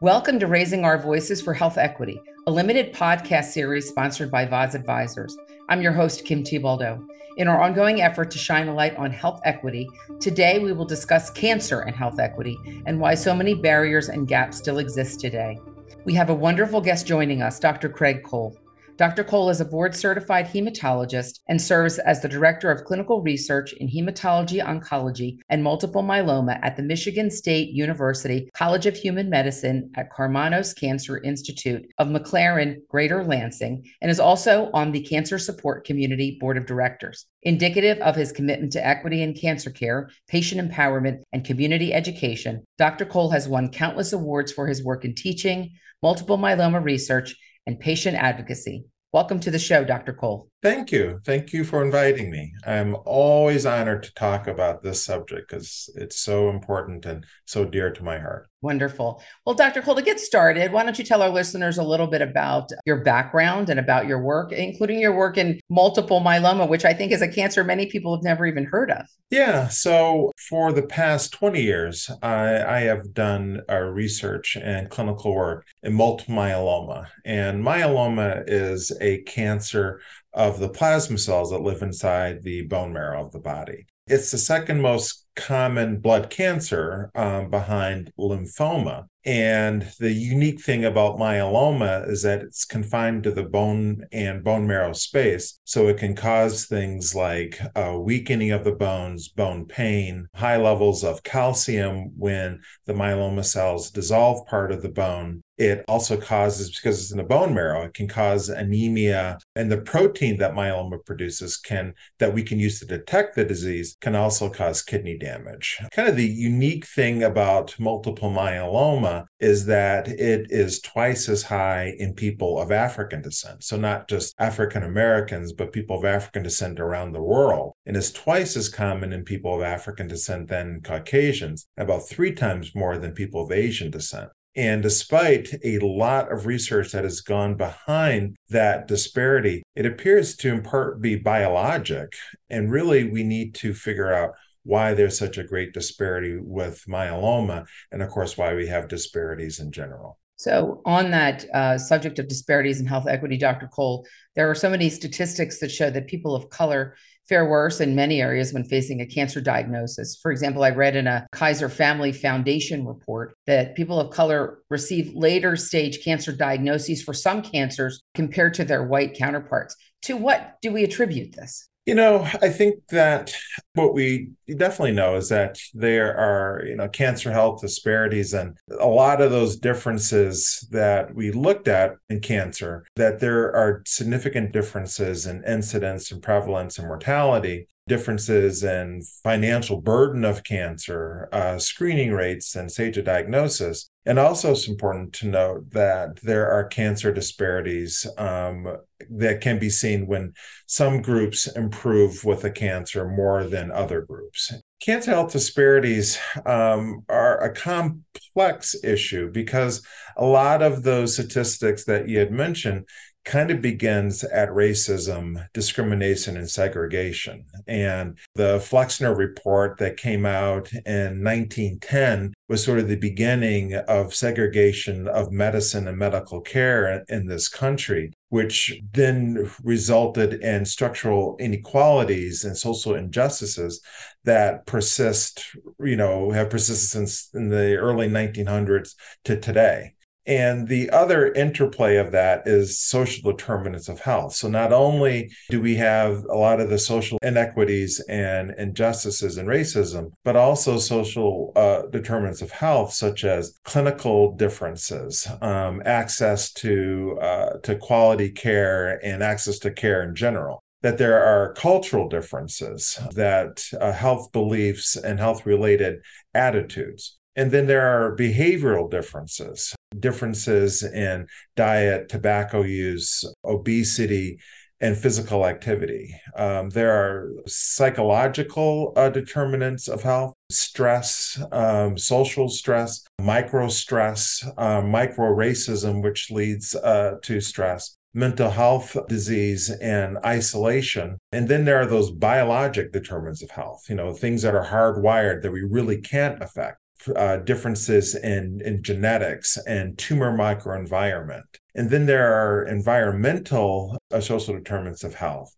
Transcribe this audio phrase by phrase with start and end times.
[0.00, 4.74] Welcome to Raising Our Voices for Health Equity, a limited podcast series sponsored by VOZ
[4.74, 5.36] Advisors.
[5.68, 7.06] I'm your host, Kim Thiboldeaux.
[7.36, 9.88] In our ongoing effort to shine a light on health equity,
[10.20, 14.58] today we will discuss cancer and health equity and why so many barriers and gaps
[14.58, 15.60] still exist today.
[16.04, 17.88] We have a wonderful guest joining us, Dr.
[17.88, 18.58] Craig Cole.
[18.96, 19.24] Dr.
[19.24, 23.88] Cole is a board certified hematologist and serves as the director of clinical research in
[23.88, 30.12] hematology oncology and multiple myeloma at the Michigan State University College of Human Medicine at
[30.12, 36.38] Karmanos Cancer Institute of McLaren, Greater Lansing, and is also on the Cancer Support Community
[36.38, 37.26] Board of Directors.
[37.42, 43.06] Indicative of his commitment to equity in cancer care, patient empowerment, and community education, Dr.
[43.06, 47.34] Cole has won countless awards for his work in teaching, multiple myeloma research,
[47.66, 48.84] and patient advocacy.
[49.12, 50.12] Welcome to the show, Dr.
[50.12, 50.48] Cole.
[50.64, 51.20] Thank you.
[51.26, 52.54] Thank you for inviting me.
[52.66, 57.90] I'm always honored to talk about this subject because it's so important and so dear
[57.90, 58.48] to my heart.
[58.62, 59.22] Wonderful.
[59.44, 59.82] Well, Dr.
[59.82, 63.02] Cole, to get started, why don't you tell our listeners a little bit about your
[63.02, 67.20] background and about your work, including your work in multiple myeloma, which I think is
[67.20, 69.04] a cancer many people have never even heard of?
[69.28, 69.68] Yeah.
[69.68, 75.66] So, for the past 20 years, I, I have done uh, research and clinical work
[75.82, 77.08] in multiple myeloma.
[77.26, 80.00] And myeloma is a cancer
[80.34, 83.86] of the plasma cells that live inside the bone marrow of the body.
[84.06, 89.06] It's the second most common blood cancer um, behind lymphoma.
[89.24, 94.66] And the unique thing about myeloma is that it's confined to the bone and bone
[94.66, 95.58] marrow space.
[95.64, 101.02] So it can cause things like uh, weakening of the bones, bone pain, high levels
[101.02, 107.00] of calcium when the myeloma cells dissolve part of the bone, it also causes, because
[107.00, 109.38] it's in the bone marrow, it can cause anemia.
[109.54, 113.96] And the protein that myeloma produces can, that we can use to detect the disease,
[114.00, 115.78] can also cause kidney damage.
[115.92, 121.94] Kind of the unique thing about multiple myeloma is that it is twice as high
[121.98, 123.62] in people of African descent.
[123.62, 127.74] So not just African Americans, but people of African descent around the world.
[127.86, 132.74] And is twice as common in people of African descent than Caucasians, about three times
[132.74, 134.30] more than people of Asian descent.
[134.56, 140.52] And despite a lot of research that has gone behind that disparity, it appears to
[140.52, 142.12] in part be biologic.
[142.48, 147.66] And really, we need to figure out why there's such a great disparity with myeloma,
[147.92, 150.18] and of course, why we have disparities in general.
[150.36, 153.68] So, on that uh, subject of disparities in health equity, Dr.
[153.68, 156.96] Cole, there are so many statistics that show that people of color
[157.28, 160.18] fare worse in many areas when facing a cancer diagnosis.
[160.20, 165.14] For example, I read in a Kaiser Family Foundation report that people of color receive
[165.14, 169.76] later stage cancer diagnoses for some cancers compared to their white counterparts.
[170.02, 171.68] To what do we attribute this?
[171.86, 173.34] You know, I think that
[173.74, 178.86] what we definitely know is that there are, you know, cancer health disparities and a
[178.86, 185.26] lot of those differences that we looked at in cancer, that there are significant differences
[185.26, 192.54] in incidence and prevalence and mortality differences in financial burden of cancer, uh, screening rates,
[192.56, 193.90] and stage of diagnosis.
[194.06, 198.76] And also, it's important to note that there are cancer disparities um,
[199.10, 200.32] that can be seen when
[200.66, 204.52] some groups improve with a cancer more than other groups.
[204.80, 209.82] Cancer health disparities um, are a complex issue because
[210.16, 212.86] a lot of those statistics that you had mentioned
[213.24, 217.44] kind of begins at racism, discrimination, and segregation.
[217.66, 224.14] And the Flexner report that came out in 1910 was sort of the beginning of
[224.14, 232.44] segregation of medicine and medical care in this country, which then resulted in structural inequalities
[232.44, 233.80] and social injustices
[234.24, 235.46] that persist,
[235.80, 239.94] you know, have persisted since in the early 1900s to today.
[240.26, 244.34] And the other interplay of that is social determinants of health.
[244.34, 249.48] So not only do we have a lot of the social inequities and injustices and
[249.48, 257.18] racism, but also social uh, determinants of health, such as clinical differences, um, access to
[257.20, 263.00] uh, to quality care, and access to care in general that there are cultural differences,
[263.14, 266.00] that uh, health beliefs and health related
[266.34, 267.16] attitudes.
[267.34, 271.26] And then there are behavioral differences, differences in
[271.56, 274.38] diet, tobacco use, obesity,
[274.80, 276.14] and physical activity.
[276.36, 284.82] Um, there are psychological uh, determinants of health, stress, um, social stress, micro stress, uh,
[284.82, 287.96] micro racism, which leads uh, to stress.
[288.16, 291.18] Mental health disease and isolation.
[291.32, 295.42] And then there are those biologic determinants of health, you know, things that are hardwired
[295.42, 296.78] that we really can't affect
[297.16, 301.44] uh, differences in, in genetics and tumor microenvironment.
[301.74, 305.54] And then there are environmental uh, social determinants of health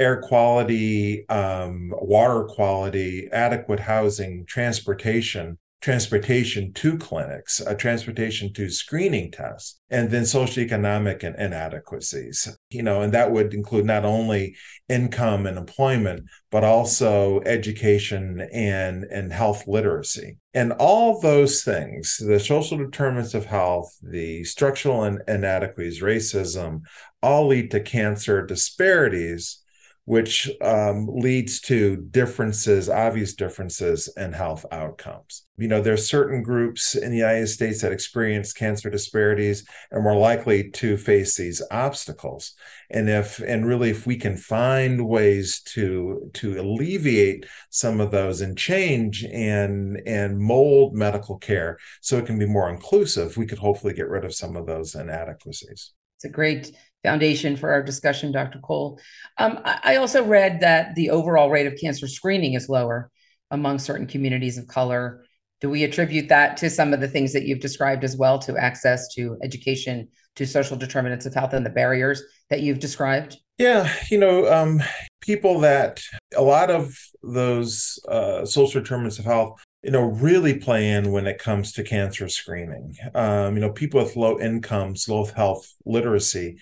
[0.00, 9.30] air quality, um, water quality, adequate housing, transportation, transportation to clinics, a transportation to screening
[9.30, 12.54] tests, and then socioeconomic and inadequacies.
[12.68, 14.56] You know, and that would include not only
[14.88, 20.36] income and employment, but also education and, and health literacy.
[20.52, 26.82] And all those things, the social determinants of health, the structural inadequacies, racism,
[27.22, 29.59] all lead to cancer disparities
[30.10, 35.46] which um, leads to differences, obvious differences in health outcomes.
[35.56, 40.02] You know, there are certain groups in the United States that experience cancer disparities and
[40.02, 42.54] more likely to face these obstacles.
[42.90, 48.40] And if and really if we can find ways to to alleviate some of those
[48.40, 53.58] and change and and mold medical care so it can be more inclusive, we could
[53.58, 55.92] hopefully get rid of some of those inadequacies.
[56.20, 56.70] It's a great
[57.02, 58.58] foundation for our discussion, Dr.
[58.58, 59.00] Cole.
[59.38, 63.10] Um, I also read that the overall rate of cancer screening is lower
[63.50, 65.24] among certain communities of color.
[65.62, 68.54] Do we attribute that to some of the things that you've described as well, to
[68.54, 73.38] access to education, to social determinants of health, and the barriers that you've described?
[73.56, 74.82] Yeah, you know, um,
[75.22, 76.02] people that
[76.36, 81.26] a lot of those uh, social determinants of health you know really play in when
[81.26, 86.58] it comes to cancer screening um, you know people with low incomes low health literacy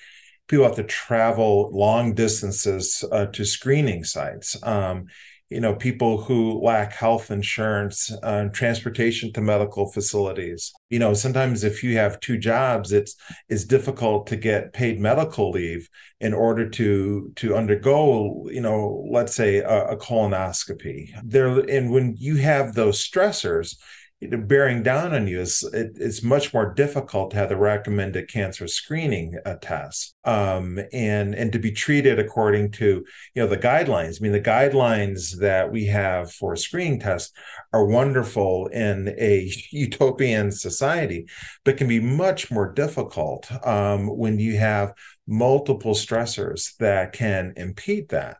[0.48, 4.60] people have to travel long distances uh, to screening sites.
[4.62, 5.06] Um,
[5.50, 10.72] you know, people who lack health insurance, uh, transportation to medical facilities.
[10.90, 13.16] You know, sometimes if you have two jobs, it's
[13.48, 15.88] it's difficult to get paid medical leave
[16.20, 21.10] in order to to undergo, you know, let's say a, a colonoscopy.
[21.24, 23.76] There, and when you have those stressors,
[24.20, 28.66] bearing down on you is it, it's much more difficult to have the recommended cancer
[28.66, 33.04] screening uh, test um, and and to be treated according to
[33.34, 34.20] you know the guidelines.
[34.20, 37.32] I mean the guidelines that we have for screening tests
[37.72, 41.26] are wonderful in a utopian society,
[41.64, 44.94] but can be much more difficult um, when you have
[45.28, 48.38] multiple stressors that can impede that.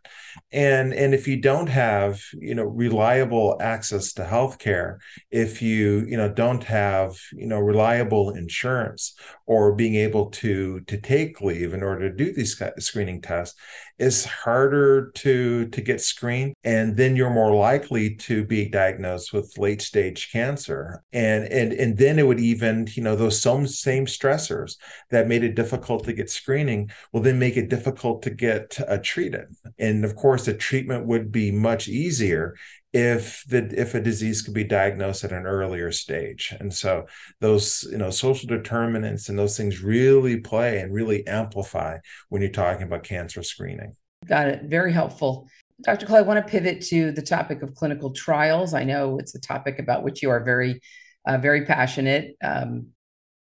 [0.51, 4.99] And and if you don't have you know reliable access to healthcare
[5.31, 9.15] if you you know don't have you know reliable insurance
[9.47, 13.59] or being able to to take leave in order to do these screening tests
[13.99, 19.59] is harder to to get screened and then you're more likely to be diagnosed with
[19.59, 21.03] late stage cancer.
[21.13, 24.77] And and and then it would even you know those same same stressors
[25.11, 26.78] that made it difficult to get screening
[27.13, 29.47] will then make it difficult to get uh, treated.
[29.79, 32.57] And of course the treatment would be much easier
[32.93, 36.55] if the if a disease could be diagnosed at an earlier stage.
[36.59, 37.07] And so
[37.41, 41.99] those you know social determinants and those things really play and really amplify
[42.29, 43.95] when you're talking about cancer screening.
[44.27, 44.63] Got it.
[44.65, 45.49] Very helpful.
[45.83, 48.75] Dr cole i want to pivot to the topic of clinical trials.
[48.75, 50.81] I know it's a topic about which you are very
[51.27, 52.37] uh, very passionate.
[52.43, 52.89] Um,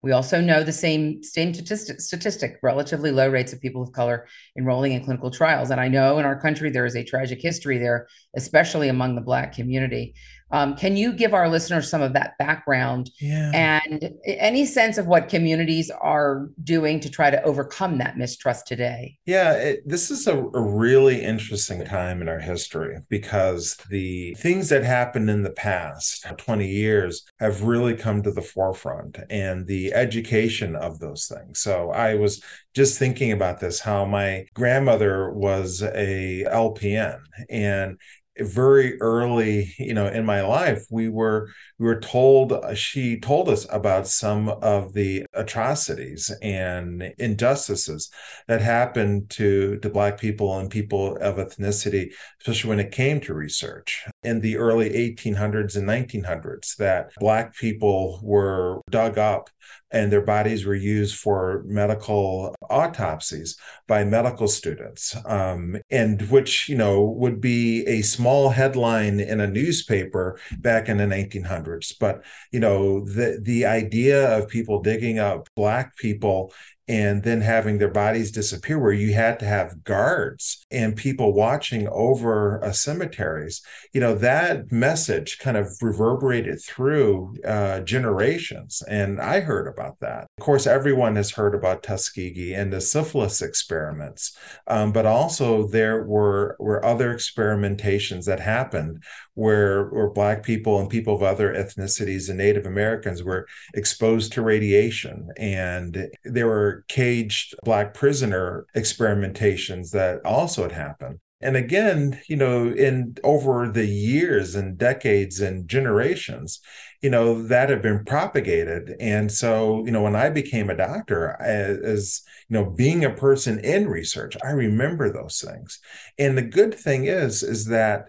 [0.03, 4.27] we also know the same same statistic, statistic, relatively low rates of people of color
[4.57, 5.69] enrolling in clinical trials.
[5.69, 9.21] And I know in our country there is a tragic history there, especially among the
[9.21, 10.15] Black community.
[10.51, 13.51] Um, can you give our listeners some of that background yeah.
[13.53, 19.17] and any sense of what communities are doing to try to overcome that mistrust today?
[19.25, 24.69] Yeah, it, this is a, a, really interesting time in our history because the things
[24.69, 29.93] that happened in the past 20 years have really come to the forefront and the
[29.93, 31.59] education of those things.
[31.59, 32.41] So I was
[32.73, 37.97] just thinking about this how my grandmother was a LPN and
[38.39, 43.49] very early you know in my life we were we were told uh, she told
[43.49, 48.09] us about some of the atrocities and injustices
[48.47, 53.33] that happened to to black people and people of ethnicity especially when it came to
[53.33, 59.49] research in the early 1800s and 1900s that black people were dug up
[59.91, 66.77] and their bodies were used for medical autopsies by medical students, um, and which you
[66.77, 71.93] know would be a small headline in a newspaper back in the 1900s.
[71.99, 76.53] But you know the the idea of people digging up black people
[76.91, 81.87] and then having their bodies disappear, where you had to have guards and people watching
[81.87, 83.61] over uh, cemeteries.
[83.93, 88.83] You know, that message kind of reverberated through uh, generations.
[88.89, 90.27] And I heard about that.
[90.37, 96.03] Of course, everyone has heard about Tuskegee and the syphilis experiments, um, but also there
[96.03, 99.01] were, were other experimentations that happened
[99.35, 104.41] where, where Black people and people of other ethnicities and Native Americans were exposed to
[104.41, 105.29] radiation.
[105.37, 111.19] And there were caged Black prisoner experimentations that also had happened.
[111.41, 116.59] And again, you know, in over the years and decades and generations,
[117.01, 118.95] you know, that have been propagated.
[118.99, 123.09] And so, you know, when I became a doctor, as, as, you know, being a
[123.09, 125.79] person in research, I remember those things.
[126.19, 128.05] And the good thing is, is that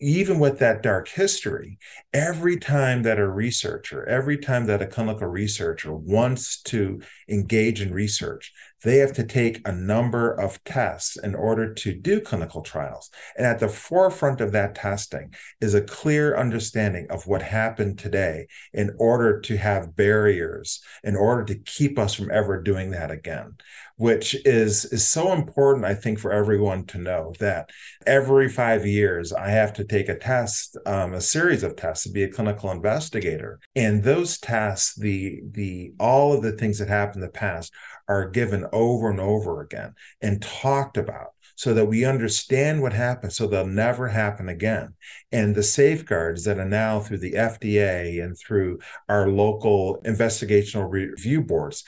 [0.00, 1.78] even with that dark history,
[2.12, 7.92] every time that a researcher, every time that a clinical researcher wants to engage in
[7.92, 8.52] research,
[8.84, 13.10] they have to take a number of tests in order to do clinical trials.
[13.36, 18.46] And at the forefront of that testing is a clear understanding of what happened today
[18.72, 23.56] in order to have barriers, in order to keep us from ever doing that again
[23.98, 27.68] which is is so important i think for everyone to know that
[28.06, 32.10] every five years i have to take a test um, a series of tests to
[32.10, 37.16] be a clinical investigator and those tests the the all of the things that happened
[37.16, 37.72] in the past
[38.08, 43.32] are given over and over again and talked about so that we understand what happened
[43.32, 44.94] so they'll never happen again.
[45.32, 51.42] And the safeguards that are now through the fda and through our local investigational review
[51.42, 51.84] boards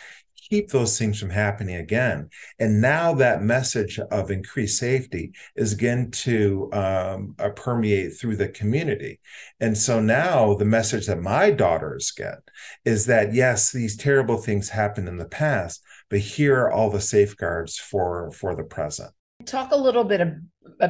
[0.50, 2.28] keep those things from happening again.
[2.58, 8.48] And now that message of increased safety is again to um, uh, permeate through the
[8.48, 9.20] community.
[9.60, 12.40] And so now the message that my daughters get
[12.84, 17.00] is that yes, these terrible things happened in the past, but here are all the
[17.00, 19.12] safeguards for for the present.
[19.46, 20.20] Talk a little bit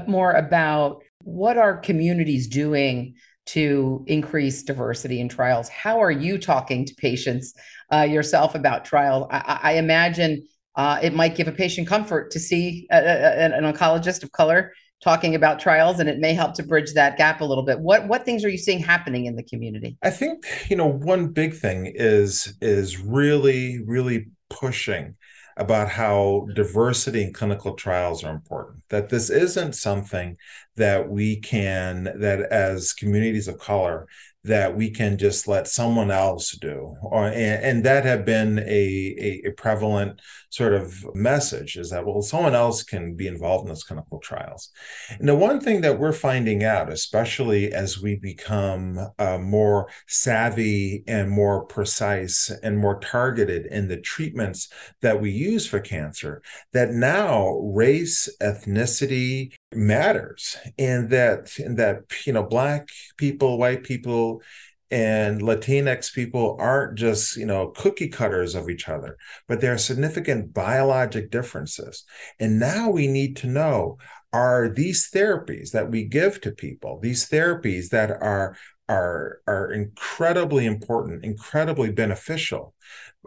[0.09, 3.15] more about what are communities doing
[3.53, 5.69] to increase diversity in trials.
[5.69, 7.55] How are you talking to patients
[7.93, 9.27] uh, yourself about trials?
[9.31, 13.65] I, I imagine uh, it might give a patient comfort to see a, a, an
[13.65, 17.45] oncologist of color talking about trials, and it may help to bridge that gap a
[17.45, 17.81] little bit.
[17.81, 19.99] What what things are you seeing happening in the community?
[20.03, 25.17] I think you know one big thing is is really really pushing
[25.61, 30.37] about how diversity in clinical trials are important that this isn't something
[30.77, 34.09] that we can that as communities of color
[34.45, 36.97] that we can just let someone else do.
[37.03, 40.21] Or and, and that have been a, a, a, prevalent
[40.51, 44.71] sort of message is that well someone else can be involved in those clinical trials.
[45.19, 51.05] And the one thing that we're finding out especially as we become uh, more savvy
[51.07, 54.69] and more precise and more targeted in the treatments
[55.03, 56.43] that we use for cancer
[56.73, 64.43] that now race ethnicity matters and that and that you know black people white people
[64.91, 69.17] and latinx people aren't just you know cookie cutters of each other
[69.47, 72.05] but there are significant biologic differences.
[72.39, 73.99] And now we need to know
[74.33, 78.57] are these therapies that we give to people these therapies that are
[78.89, 82.75] are are incredibly important incredibly beneficial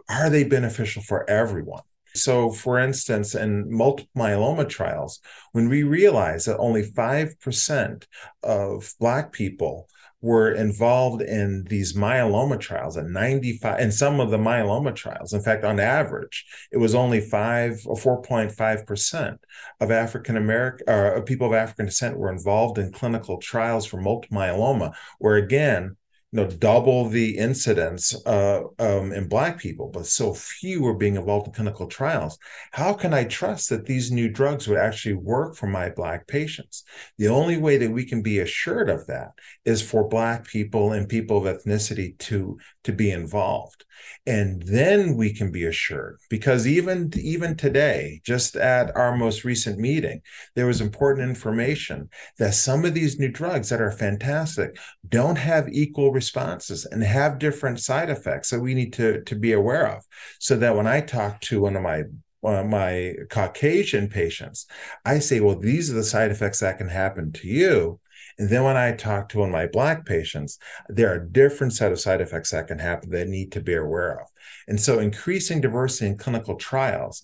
[0.08, 1.82] are they beneficial for everyone?
[2.14, 5.20] So, for instance, in multiple myeloma trials,
[5.52, 8.04] when we realized that only 5%
[8.42, 9.88] of Black people
[10.24, 15.34] were involved in these myeloma trials and 95 and some of the myeloma trials.
[15.34, 19.36] In fact on average it was only 5 uh, or 4.5%
[19.80, 23.84] of african american or uh, of people of african descent were involved in clinical trials
[23.84, 25.96] for multiple myeloma where again
[26.34, 31.14] you know double the incidence uh, um, in black people but so few are being
[31.14, 32.36] involved in clinical trials.
[32.72, 36.82] How can i trust that these new drugs would actually work for my black patients?
[37.18, 39.30] The only way that we can be assured of that
[39.64, 43.84] is for black people and people of ethnicity to to be involved.
[44.26, 49.78] And then we can be assured because even even today just at our most recent
[49.78, 50.20] meeting
[50.56, 54.76] there was important information that some of these new drugs that are fantastic
[55.08, 59.52] don't have equal responses and have different side effects that we need to to be
[59.52, 60.02] aware of.
[60.38, 62.04] So that when i talk to one of my
[62.42, 64.66] uh, my Caucasian patients,
[65.04, 68.00] I say, well, these are the side effects that can happen to you
[68.38, 71.92] And then when I talk to one of my black patients, there are different set
[71.92, 74.28] of side effects that can happen that need to be aware of.
[74.66, 77.22] And so increasing diversity in clinical trials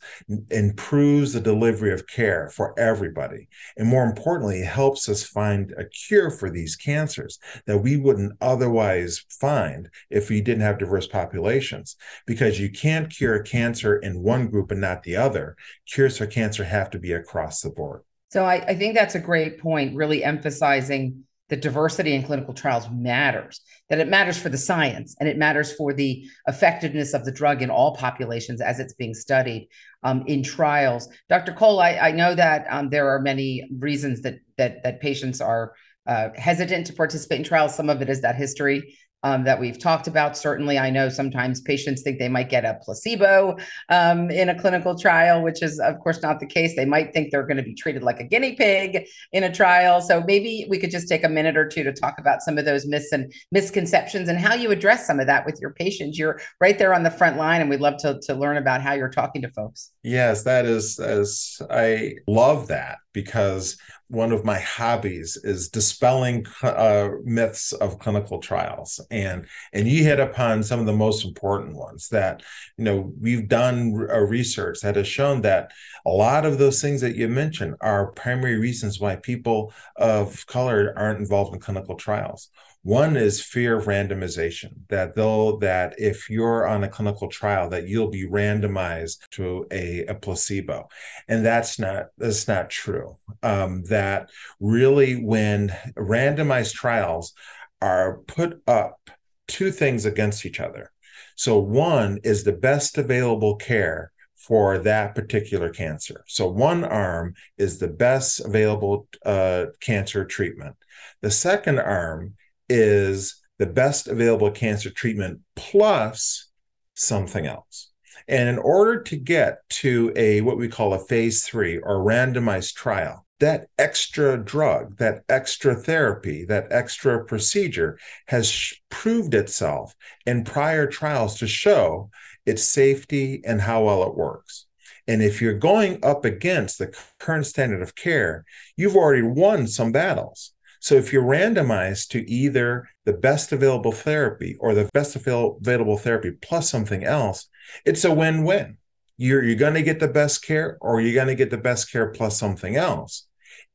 [0.51, 3.49] improves the delivery of care for everybody.
[3.77, 9.25] And more importantly, helps us find a cure for these cancers that we wouldn't otherwise
[9.41, 11.97] find if we didn't have diverse populations.
[12.27, 15.57] Because you can't cure cancer in one group and not the other.
[15.87, 18.03] Cures for cancer have to be across the board.
[18.31, 22.89] So I, I think that's a great point, really emphasizing the diversity in clinical trials
[22.89, 27.33] matters, that it matters for the science and it matters for the effectiveness of the
[27.33, 29.69] drug in all populations as it's being studied
[30.05, 31.09] um, in trials.
[31.29, 31.53] Dr.
[31.53, 35.73] Cole, I, I know that um, there are many reasons that that that patients are
[36.07, 37.75] uh, hesitant to participate in trials.
[37.75, 40.37] Some of it is that history um, that we've talked about.
[40.37, 43.57] Certainly, I know sometimes patients think they might get a placebo
[43.89, 46.75] um, in a clinical trial, which is, of course, not the case.
[46.77, 50.01] They might think they're going to be treated like a guinea pig in a trial.
[50.01, 52.65] So maybe we could just take a minute or two to talk about some of
[52.65, 56.19] those myths and misconceptions and how you address some of that with your patients.
[56.19, 58.95] You're right there on the front line, and we'd love to, to learn about how
[58.95, 59.93] you're talking to folks.
[60.03, 63.77] Yes, that is, as I love that because
[64.09, 69.01] one of my hobbies is dispelling uh, myths of clinical trials.
[69.11, 72.43] And and you hit upon some of the most important ones that
[72.77, 75.71] you know we've done a research that has shown that
[76.05, 80.93] a lot of those things that you mentioned are primary reasons why people of color
[80.97, 82.51] aren't involved in clinical trials
[82.83, 87.87] one is fear of randomization, that though that if you're on a clinical trial, that
[87.87, 90.89] you'll be randomized to a, a placebo.
[91.29, 93.19] And that's not that's not true.
[93.43, 97.35] Um, that really when randomized trials
[97.83, 99.11] are put up
[99.47, 100.91] two things against each other.
[101.37, 106.25] So one is the best available care for that particular cancer.
[106.27, 110.77] So one arm is the best available uh, cancer treatment.
[111.21, 112.35] The second arm
[112.71, 116.49] is the best available cancer treatment plus
[116.95, 117.91] something else.
[118.27, 122.75] And in order to get to a what we call a phase three or randomized
[122.75, 127.99] trial, that extra drug, that extra therapy, that extra procedure
[128.29, 129.95] has proved itself
[130.27, 132.11] in prior trials to show
[132.47, 134.67] its safety and how well it works.
[135.09, 138.45] And if you're going up against the current standard of care,
[138.77, 140.53] you've already won some battles.
[140.81, 146.33] So if you're randomized to either the best available therapy or the best available therapy
[146.33, 147.49] plus something else,
[147.85, 148.79] it's a win-win.
[149.19, 151.93] You're, you're going to get the best care or you're going to get the best
[151.93, 153.27] care plus something else.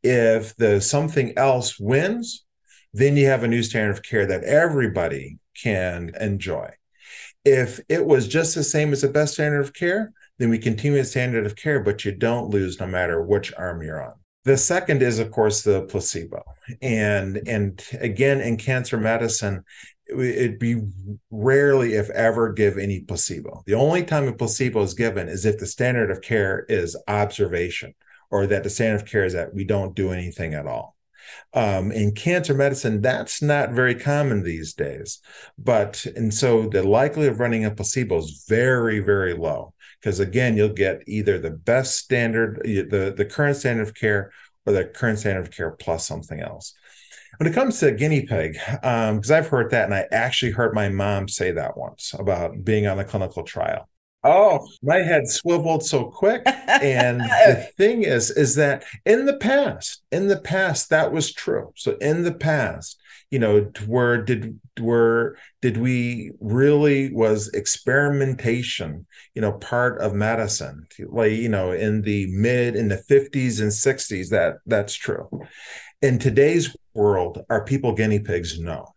[0.01, 2.43] If the something else wins,
[2.91, 6.71] then you have a new standard of care that everybody can enjoy.
[7.43, 10.97] If it was just the same as the best standard of care, then we continue
[10.97, 14.13] the standard of care, but you don't lose no matter which arm you're on.
[14.46, 16.44] The second is, of course, the placebo.
[16.81, 19.64] And and again, in cancer medicine,
[20.08, 20.81] it'd be
[21.31, 23.64] rarely, if ever, give any placebo.
[23.66, 27.96] The only time a placebo is given is if the standard of care is observation,
[28.29, 30.96] or that the standard of care is that we don't do anything at all.
[31.53, 35.22] Um, in cancer medicine, that's not very common these days.
[35.58, 40.55] But and so the likelihood of running a placebo is very, very low because again,
[40.58, 44.31] you'll get either the best standard, the, the current standard of care,
[44.66, 46.74] or the current standard of care plus something else.
[47.38, 50.74] When it comes to guinea pig, because um, I've heard that, and I actually heard
[50.74, 53.90] my mom say that once about being on a clinical trial.
[54.24, 56.42] Oh, my head swiveled so quick.
[56.46, 61.74] And the thing is, is that in the past, in the past, that was true.
[61.75, 63.00] So in the past,
[63.31, 70.88] you know, where did where did we really was experimentation, you know, part of medicine?
[71.00, 75.29] Like, you know, in the mid in the 50s and 60s, that that's true.
[76.01, 78.59] In today's world, are people guinea pigs?
[78.59, 78.94] No.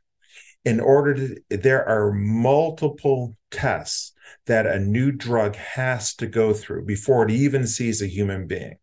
[0.64, 4.12] In order to, there are multiple tests
[4.46, 8.76] that a new drug has to go through before it even sees a human being.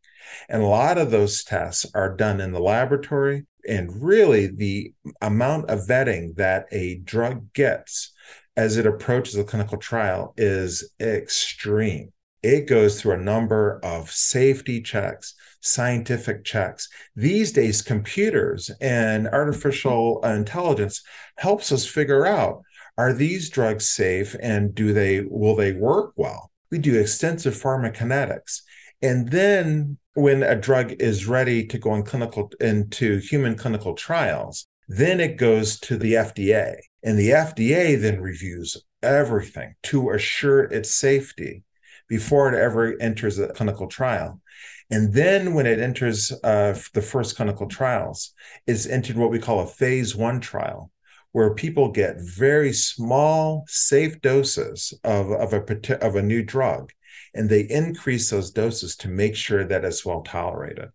[0.50, 3.46] And a lot of those tests are done in the laboratory.
[3.68, 8.14] And really, the amount of vetting that a drug gets
[8.56, 12.12] as it approaches a clinical trial is extreme.
[12.44, 16.88] It goes through a number of safety checks, scientific checks.
[17.16, 21.02] These days, computers and artificial intelligence
[21.38, 22.62] helps us figure out
[22.98, 26.52] are these drugs safe and do they will they work well?
[26.72, 28.62] We do extensive pharmacokinetics.
[29.02, 34.66] And then when a drug is ready to go in clinical into human clinical trials,
[34.88, 36.78] then it goes to the FDA.
[37.04, 41.64] And the FDA then reviews everything to assure its safety
[42.08, 44.42] before it ever enters a clinical trial.
[44.90, 48.34] And then when it enters uh, the first clinical trials,
[48.68, 50.92] it's entered what we call a phase one trial,
[51.32, 56.92] where people get very small, safe doses of, of, a, of a new drug,
[57.36, 60.90] and they increase those doses to make sure that it's well tolerated.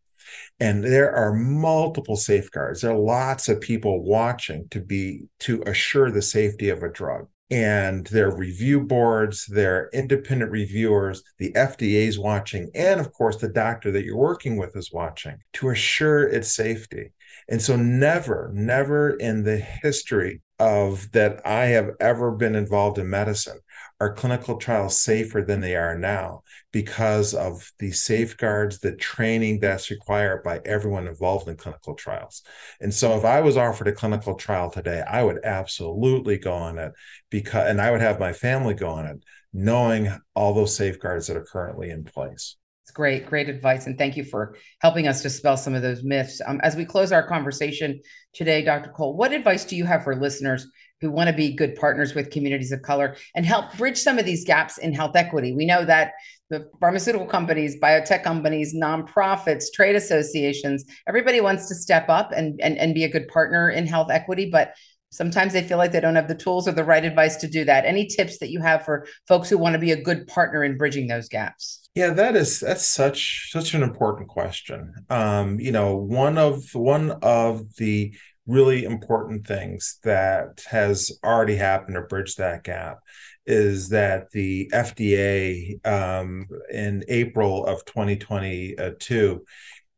[0.59, 2.81] And there are multiple safeguards.
[2.81, 7.29] There are lots of people watching to be to assure the safety of a drug
[7.50, 13.48] and their review boards, their independent reviewers, the FDA is watching, and of course, the
[13.48, 17.12] doctor that you're working with is watching to assure its safety.
[17.48, 23.11] And so, never, never in the history of that I have ever been involved in
[23.11, 23.59] medicine
[24.01, 29.91] are clinical trials safer than they are now because of the safeguards, the training that's
[29.91, 32.43] required by everyone involved in clinical trials.
[32.81, 36.79] And so if I was offered a clinical trial today, I would absolutely go on
[36.79, 36.93] it
[37.29, 41.37] because and I would have my family go on it, knowing all those safeguards that
[41.37, 42.57] are currently in place.
[42.85, 43.87] It's great, great advice.
[43.87, 46.41] And thank you for helping us dispel some of those myths.
[46.45, 48.01] Um, as we close our conversation
[48.33, 48.91] today, Dr.
[48.91, 50.67] Cole, what advice do you have for listeners
[51.01, 54.25] who want to be good partners with communities of color and help bridge some of
[54.25, 55.55] these gaps in health equity.
[55.55, 56.13] We know that
[56.51, 62.77] the pharmaceutical companies, biotech companies, nonprofits, trade associations, everybody wants to step up and, and,
[62.77, 64.75] and be a good partner in health equity, but
[65.11, 67.65] sometimes they feel like they don't have the tools or the right advice to do
[67.65, 67.85] that.
[67.85, 70.77] Any tips that you have for folks who want to be a good partner in
[70.77, 71.89] bridging those gaps?
[71.95, 74.95] Yeah, that is that's such such an important question.
[75.11, 78.15] Um, you know, one of one of the
[78.46, 82.98] really important things that has already happened to bridge that gap
[83.46, 89.44] is that the FDA um, in April of 2022,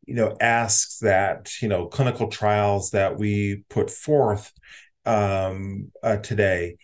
[0.07, 4.53] you know, asks that you know clinical trials that we put forth
[5.05, 6.77] um, uh, today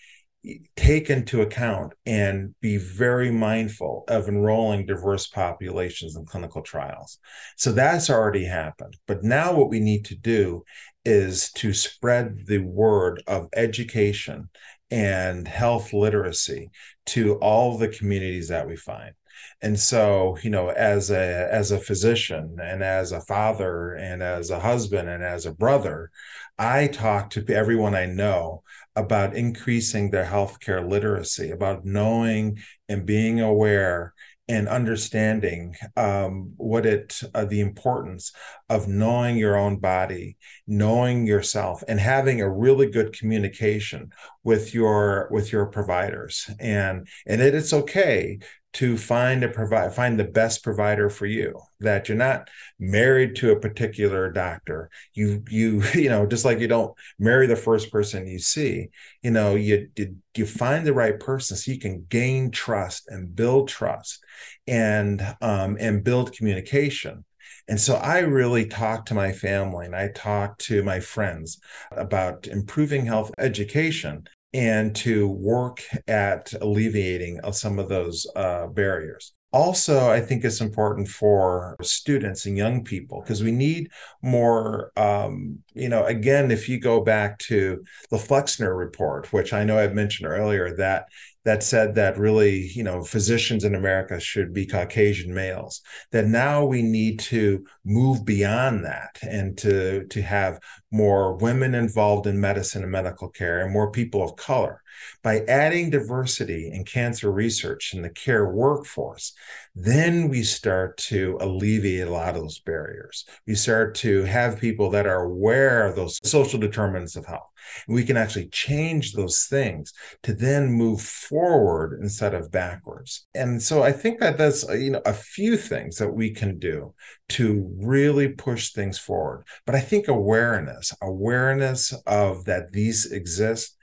[0.76, 7.18] take into account and be very mindful of enrolling diverse populations in clinical trials.
[7.56, 8.96] So that's already happened.
[9.06, 10.64] But now what we need to do
[11.04, 14.48] is to spread the word of education
[14.90, 16.70] and health literacy
[17.06, 19.12] to all the communities that we find
[19.60, 24.50] and so you know as a as a physician and as a father and as
[24.50, 26.10] a husband and as a brother
[26.58, 28.62] i talk to everyone i know
[28.98, 32.58] about increasing their healthcare literacy about knowing
[32.88, 34.12] and being aware
[34.48, 38.32] and understanding um, what it uh, the importance
[38.68, 44.10] of knowing your own body knowing yourself and having a really good communication
[44.44, 46.50] with your with your providers.
[46.60, 48.38] And and it, it's okay
[48.74, 53.50] to find a provide find the best provider for you that you're not married to
[53.50, 54.90] a particular doctor.
[55.14, 58.88] You you you know just like you don't marry the first person you see
[59.22, 59.88] you know you
[60.36, 64.22] you find the right person so you can gain trust and build trust
[64.66, 67.24] and um and build communication.
[67.68, 71.60] And so I really talk to my family and I talk to my friends
[71.92, 79.34] about improving health education and to work at alleviating some of those uh, barriers.
[79.50, 84.92] Also, I think it's important for students and young people because we need more.
[84.94, 89.78] Um, you know, again, if you go back to the Flexner report, which I know
[89.78, 91.06] I've mentioned earlier, that
[91.46, 95.80] that said that really, you know, physicians in America should be Caucasian males.
[96.12, 102.26] That now we need to move beyond that and to to have more women involved
[102.26, 104.82] in medicine and medical care and more people of color.
[105.22, 109.32] By adding diversity in cancer research and the care workforce,
[109.74, 113.24] then we start to alleviate a lot of those barriers.
[113.46, 117.48] We start to have people that are aware of those social determinants of health.
[117.86, 123.26] And we can actually change those things to then move forward instead of backwards.
[123.34, 126.58] And so I think that that's uh, you know a few things that we can
[126.58, 126.94] do
[127.30, 129.44] to really push things forward.
[129.66, 133.76] But I think awareness, awareness of that these exist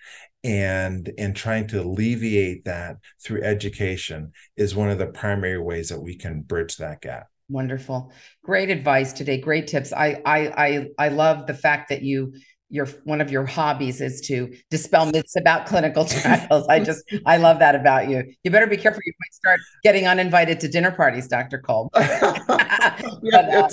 [0.45, 5.99] and and trying to alleviate that through education is one of the primary ways that
[5.99, 8.11] we can bridge that gap wonderful
[8.43, 12.33] great advice today great tips i i i, I love the fact that you
[12.69, 16.67] your one of your hobbies is to dispel myths about clinical trials.
[16.67, 18.23] I just I love that about you.
[18.43, 19.01] You better be careful.
[19.05, 21.59] You might start getting uninvited to dinner parties, Dr.
[21.59, 21.89] Cole.
[21.93, 22.03] but,
[23.33, 23.69] uh,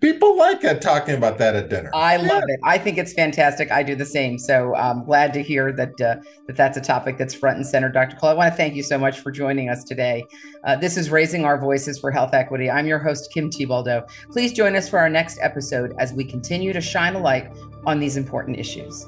[0.00, 1.90] People like it, talking about that at dinner.
[1.94, 2.58] I love it.
[2.64, 3.70] I think it's fantastic.
[3.70, 4.36] I do the same.
[4.36, 7.66] So I'm um, glad to hear that uh, that that's a topic that's front and
[7.66, 7.88] center.
[7.88, 8.16] Dr.
[8.16, 10.24] Cole, I want to thank you so much for joining us today.
[10.64, 12.68] Uh, this is Raising Our Voices for Health Equity.
[12.68, 14.08] I'm your host, Kim Thiboldeaux.
[14.32, 17.50] Please join us for our next episode as we continue to shine a light
[17.86, 19.06] on these important issues.